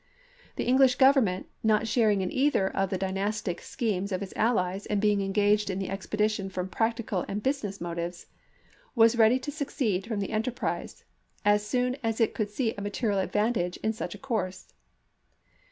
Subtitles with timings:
[0.55, 4.99] The English Grovernment, not sharing in either of the dynastic schemes of its allies and
[4.99, 8.25] being engaged in the expedition from practical and business motives,
[8.95, 11.05] was ready to secede from the enterprise
[11.45, 12.19] as soon 44 ABEAHAM LINCOLN CHAP.
[12.21, 12.25] II.
[12.25, 14.73] as it could see a material advantage in such a course.